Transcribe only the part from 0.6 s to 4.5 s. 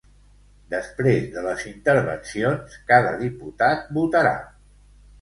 Després de les intervencions, cada diputat votarà.